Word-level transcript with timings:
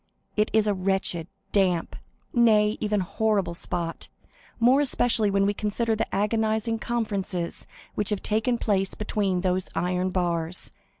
It 0.35 0.49
is 0.51 0.65
a 0.65 0.73
wretched, 0.73 1.27
damp, 1.51 1.95
nay, 2.33 2.75
even 2.79 3.01
horrible 3.01 3.53
spot, 3.53 4.07
more 4.59 4.81
especially 4.81 5.29
when 5.29 5.45
we 5.45 5.53
consider 5.53 5.95
the 5.95 6.07
agonizing 6.11 6.79
conferences 6.79 7.67
which 7.93 8.09
have 8.09 8.23
taken 8.23 8.57
place 8.57 8.95
between 8.95 9.41
those 9.41 9.69
iron 9.75 10.09
bars. 10.09 10.71